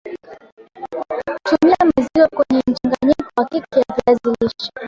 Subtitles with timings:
[1.43, 4.71] Tumia maziwa kwenyemchanganyiko wa keki ya viazi lishe